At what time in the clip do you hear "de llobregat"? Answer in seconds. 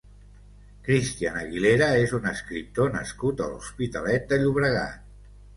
4.33-5.07